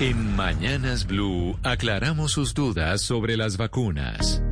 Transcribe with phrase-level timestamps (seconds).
[0.00, 4.42] En Mañanas Blue aclaramos sus dudas sobre las vacunas.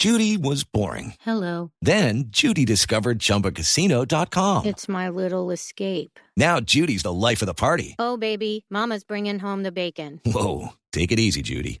[0.00, 1.12] Judy was boring.
[1.20, 1.72] Hello.
[1.82, 4.64] Then Judy discovered chumbacasino.com.
[4.64, 6.18] It's my little escape.
[6.38, 7.96] Now Judy's the life of the party.
[7.98, 10.18] Oh, baby, Mama's bringing home the bacon.
[10.24, 10.70] Whoa.
[10.92, 11.80] Take it easy, Judy.